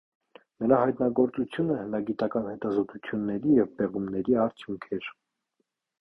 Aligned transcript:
Նրա 0.61 0.77
հայտնագործությունը 0.83 1.77
հնագիտական 1.81 2.49
հետազոտությունների 2.53 3.59
և 3.61 3.71
պեղումների 3.83 4.41
արդյունք 4.47 4.89
էր։ 4.99 5.11